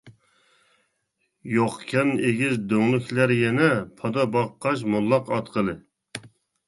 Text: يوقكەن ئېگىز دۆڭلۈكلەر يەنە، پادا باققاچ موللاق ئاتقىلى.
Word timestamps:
يوقكەن 1.55 2.13
ئېگىز 2.29 2.57
دۆڭلۈكلەر 2.71 3.35
يەنە، 3.35 3.69
پادا 4.01 4.27
باققاچ 4.37 4.85
موللاق 4.95 5.35
ئاتقىلى. 5.37 5.77